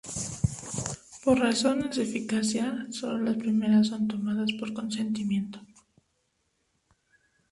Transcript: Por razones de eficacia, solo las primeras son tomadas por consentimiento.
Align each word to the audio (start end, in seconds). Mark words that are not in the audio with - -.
Por 1.23 1.37
razones 1.37 1.95
de 1.95 2.01
eficacia, 2.01 2.87
solo 2.89 3.19
las 3.19 3.37
primeras 3.37 3.89
son 3.89 4.07
tomadas 4.07 4.51
por 4.59 4.73
consentimiento. 4.73 5.61